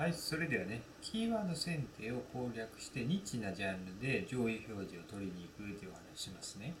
[0.00, 6.72] はい、それではね、キーワード選定を攻略してニッチなジャンルで上位表示を取りに行くというお話しますね。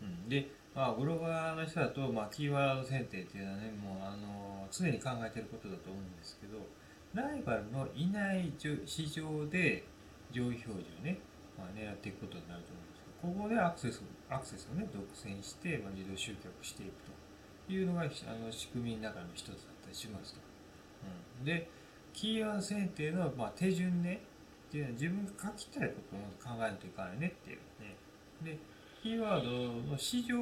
[0.00, 6.64] うん、で、まあ、ブロガーの人だと、まあ、キーワード選定っていうのはね、もう、あの、常に考えてることだと思うんですけど、
[7.12, 9.84] ライバルのいない市場で
[10.32, 11.20] 上位表示をね、
[11.58, 14.00] まあ、狙っていくことになると思うんですけど、ここでアクセス、
[14.30, 18.04] アクセスをね、独占して、まあ、自動集客していくというのが、あ
[18.40, 20.40] の、仕組みの中の一つだったりしますと。
[21.04, 21.68] うん、で、
[22.12, 24.22] キーワード選定の、まあ、手順ね、
[24.68, 27.96] っていうのは自分が書きたいことを考えないといかないねっていうね。
[28.42, 28.58] で、
[29.02, 30.38] キーワードの市場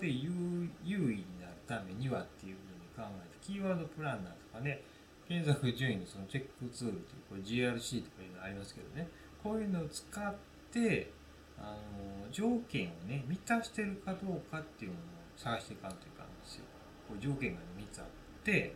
[0.00, 4.82] で優優位になるためにはっていうふうに考えて、キーワードプランナーとかね、
[5.28, 9.08] 検索順位のそのチェックツールという、これ GRC とかいうのありますけどね、
[9.42, 10.34] こういうのを使っ
[10.72, 11.10] て、
[11.58, 15.00] あの、条件をね、満たしてるかどうかっていうのを
[15.36, 16.64] 探していかんといかんですよ。
[17.08, 18.06] こう条件が3つあっ
[18.42, 18.74] て、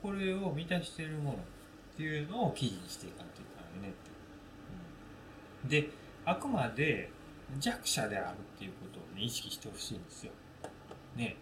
[0.00, 1.38] これを満たしてるもの
[1.94, 4.10] っていうのを記事にしていかんといかんよねって。
[5.64, 5.90] うん、で、
[6.24, 7.10] あくまで
[7.58, 10.32] 弱者であるっていうことをね、意識してほしいんですよ。
[11.16, 11.36] ね。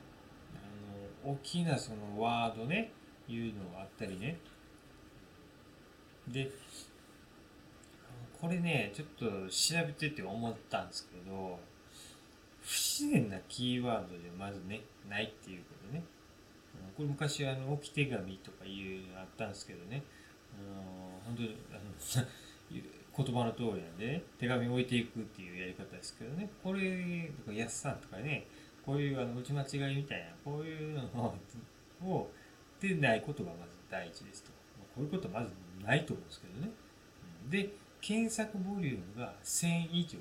[0.55, 2.93] あの、大きなそのワードね、
[3.29, 4.39] いうのがあったりね。
[6.29, 6.51] で、
[8.41, 11.59] これね、ちょっと調べてて思ったんですけど、
[12.63, 16.03] 不自然なキーワードでまずね、ないっていうことね。
[16.97, 18.71] これ昔あの、置き手紙とかい
[19.05, 20.03] うのあったんですけどね。
[21.25, 22.27] 本当に、あの、
[23.25, 26.49] 言葉の通りなんでね、手紙を置いていくっていうやり方ですけどね。
[26.63, 28.47] これ、とか、安さんとかね、
[28.87, 31.37] こういうあの、打ち間違いみたいな、こういうの
[32.03, 32.31] を、
[32.81, 34.53] でないことがまず第一ですと。
[34.95, 35.53] こういうことはまず
[35.85, 36.71] ないと思うんですけどね。
[37.51, 40.19] で、検索ボリュームが1000以上。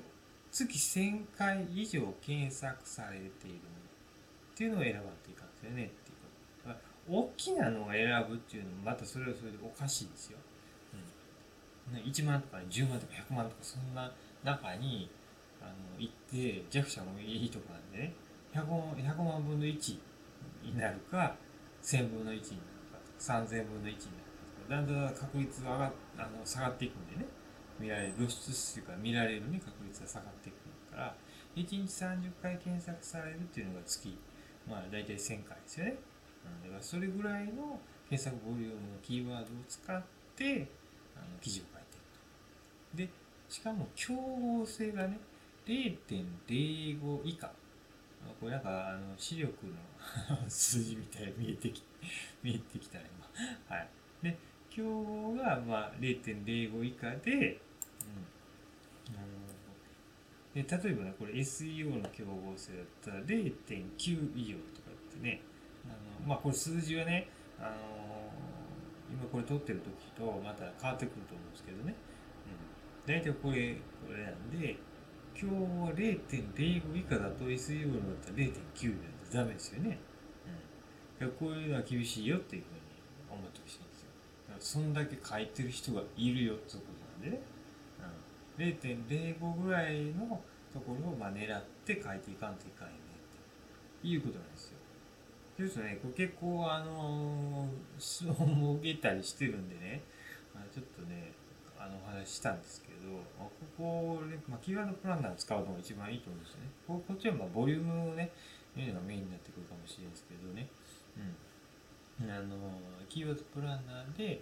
[0.50, 3.78] 月1000回以上検索されているもの
[4.52, 5.90] っていうのを選ばないといかんですよね。
[7.08, 10.38] 大きなのを選ぶっていうのもまたそれはそれでおかしいですよ。
[11.92, 14.12] うん、1万とか10万とか100万とかそんな
[14.44, 15.10] 中に
[15.60, 18.14] あの行って弱者もいいとこなんでね
[18.54, 19.98] 100, 100万分の1
[20.62, 21.34] になるか
[21.82, 22.42] 1000分の1になる
[22.92, 23.96] か3000分の1に
[24.68, 27.26] なるかだんだん確率が上があの下がっていくんでね
[27.80, 31.14] 見られる露出数が見られるね確率が下がっていくから
[31.56, 34.16] 1日30回検索されるっていうのが月
[34.68, 35.96] まあ大体1000回ですよね、
[36.80, 40.02] それぐらいの検索ボリュームのキーワードを使っ
[40.36, 40.68] て
[41.16, 41.96] あの記事を書いて
[42.96, 43.08] いるとで
[43.48, 45.18] しかも競合性がね
[45.66, 47.50] 0.05以下
[48.40, 49.72] これなんか、あの、視力の
[50.48, 51.82] 数字みたいに見えてき、
[52.42, 53.06] 見えてきたね、
[53.68, 53.76] 今。
[53.76, 53.88] はい。
[54.22, 54.36] で、
[54.70, 59.16] 競合が、まあ、0.05以下で、うん。
[59.16, 65.40] あの、で、例えばね、これ SEO の競合性だったら0.9以上とかってね、
[66.28, 67.26] まあ、これ数字はね、
[67.58, 67.70] あの
[69.10, 71.94] 今これ撮ってる時とまた変わってくると思うんですけどね。
[73.06, 73.14] うん。
[73.14, 74.76] 大体これ、これなんで、
[75.34, 78.62] 今日は0.05以下だと SEO のだったら0.9なんて
[79.32, 79.98] ダメですよね。
[81.18, 81.30] うん。
[81.30, 82.80] こういうのは厳しいよっていうふうに
[83.30, 84.08] 思ってほしいんですよ。
[84.48, 86.82] だからそんだけ書いてる人がいるよってこ
[87.20, 87.42] となんでね。
[88.58, 88.64] うん。
[88.64, 90.42] 0.05ぐらいの
[90.74, 92.98] ところをまあ狙って書いていかんといかんよね
[93.98, 94.78] っていうことなんですよ。
[95.58, 100.02] そうすね、これ結構あのー、質問も受けたりしてるんでね、
[100.70, 101.32] ちょっとね、
[101.76, 106.70] あの、お話ししたんですけど、まここで、まあ、キーワードプランナー使うのが一番いいと思うんですよね。
[106.86, 108.30] ここっちは、まあ、ボリュームをね、
[108.76, 110.70] 見るのがメインになってくるかもしれないですけどね。
[112.22, 112.30] うん。
[112.30, 112.54] あの、
[113.08, 114.40] キーワードプランナーで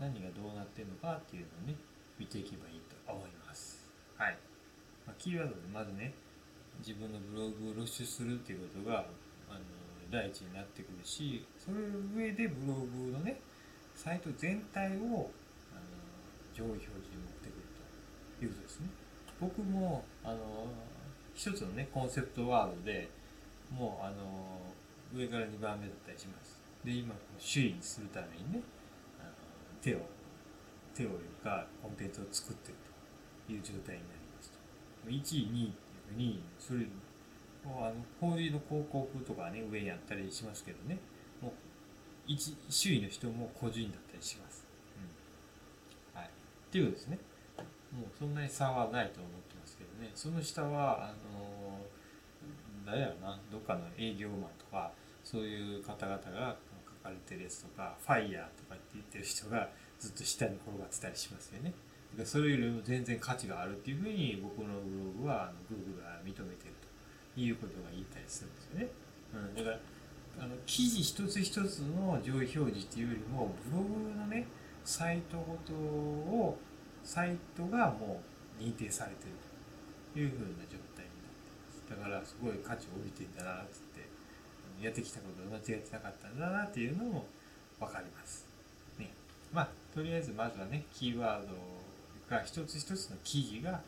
[0.00, 1.76] 何がどうなってるのかっていうのをね、
[2.16, 3.84] 見ていけばいいと思います。
[4.16, 4.38] はい。
[5.06, 6.14] まあ、キーワードでまずね、
[6.80, 9.04] 自分のブログを露出するっていうことが、
[10.10, 11.76] 第一になってくるし、それ
[12.14, 13.40] 上でブログのね、
[13.94, 15.30] サイト全体を
[16.54, 17.62] 上位表示に持ってくる
[18.38, 18.88] ということですね。
[19.40, 20.66] 僕も、あの、
[21.34, 23.10] 一つのね、コンセプトワードで、
[23.70, 24.72] もう、あの、
[25.14, 26.58] 上から2番目だったりします。
[26.82, 28.62] で、今、首位にするためにね、
[29.20, 29.30] あの
[29.82, 29.98] 手を、
[30.94, 32.78] 手をいうか、コンテンツを作ってる
[33.46, 34.58] という状態になりますと。
[35.10, 35.72] 1位、2位っていう
[36.08, 36.86] ふうに、それ、
[37.66, 40.98] もうあの、工事の広告とかね、上にあったりしますけどね、
[41.42, 41.52] もう、
[42.26, 44.64] 一、周囲の人も個人だったりします。
[46.14, 46.28] はいっ
[46.70, 47.18] ていうことですね。
[47.92, 50.10] もうそんなに差はないと思ってますけどね。
[50.14, 54.92] その下は、あのー、誰やろな、どっかの営業マンとか、
[55.24, 56.56] そういう方々が
[57.02, 59.68] 書かれてるやつとか、ファイヤーとかって言ってる人が
[59.98, 61.72] ずっと下に転がってたりしますよね。
[62.24, 66.75] それよりも全然価値があるっていうふうに僕のブログはあの Google が認めてる
[67.36, 68.88] いうことが言いたりするんですよね。
[69.34, 69.78] うん、だから、
[70.44, 74.46] あの、記事一つ一つの上位表示っていうよりも、ブログのね、
[74.84, 76.58] サイトごとを
[77.02, 78.22] サイトがも
[78.58, 79.32] う認定されてる
[80.14, 81.82] というふうな状態になってます。
[81.90, 84.06] だからすごい価値を帯びてんだなっつって
[84.80, 87.26] やってきたことが間違ってなかったんだなっていうのも
[87.78, 88.46] 分かります。
[88.98, 89.10] ね。
[89.52, 91.48] まあとりあえずまずはねキーワード
[92.28, 93.80] が一つ一つの記事が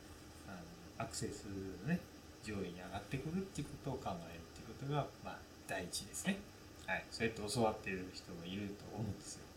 [0.47, 0.51] あ
[0.99, 1.47] のアクセス
[1.83, 2.01] のね
[2.49, 6.39] 上位に上がってくるっていうことを考えるっていうことがまあ第一ですね
[6.87, 9.49] はいそうやって教わっている人もいると思うんですよ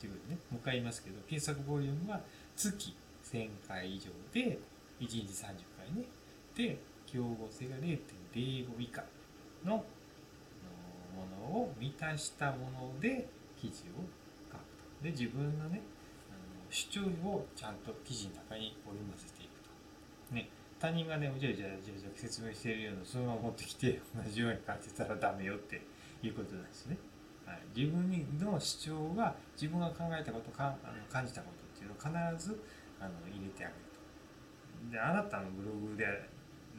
[0.00, 2.20] ということでね、もう一回言いますけど、検索ボリュームは
[2.56, 4.58] 月1000回以上で、
[4.98, 5.44] 1日30
[5.76, 6.08] 回ね。
[6.56, 9.04] で、競合性が0.05以下
[9.62, 9.84] のも
[11.38, 13.28] のを満たしたもので
[13.60, 14.00] 記事を
[14.50, 15.04] 書くと。
[15.04, 15.82] で、自分のね、
[16.30, 19.60] あの主張をちゃんと記事の中に織り交ぜていく
[20.30, 20.34] と。
[20.34, 20.48] ね、
[20.80, 25.82] 他人がね、うじゃうじゃうじゃうじゃ説明しているようなそのまま持ってきて、同じように感じたらダメよって
[26.22, 26.96] いうことなんですね。
[27.44, 28.08] はい、自分
[28.40, 32.56] の主張が自分が考えたことかあの感じたことっていうのを必ず
[32.98, 34.00] あの入れてあげると。
[34.90, 36.06] であなたのブログで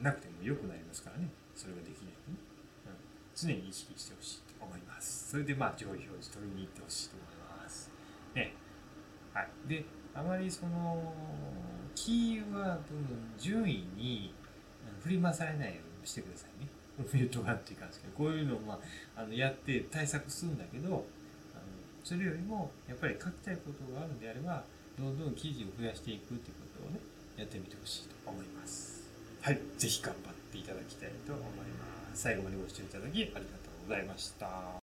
[0.01, 1.29] なくても良くなりますからね。
[1.53, 2.37] それができないとね、
[2.87, 2.97] うん、
[3.35, 5.29] 常に意識してほしいと思います。
[5.29, 7.91] それでまあ上位表示取りに行ってほしいと思います。
[8.33, 8.55] ね。
[9.31, 9.49] はい。
[9.67, 11.13] であまりその
[12.01, 12.79] キーワードの
[13.37, 14.33] 順位に
[15.03, 16.67] 振り回されないようにしてくださいね。
[17.13, 18.73] ミュートがっていうかんですけどこういうのを、ま
[19.15, 21.03] あ、あのやって対策するんだけどあの
[22.03, 24.63] それよりもやっぱり書きたいことがあるんであれば
[24.97, 26.99] どんどん記事を増やしていくっていうことをね
[27.37, 29.07] やってみてほしいと思います。
[29.41, 29.59] はい。
[29.77, 31.45] 是非頑張っていただきたいと思い
[31.77, 32.21] ます。
[32.23, 33.45] 最後までご視聴いただきありがと
[33.85, 34.73] うございました。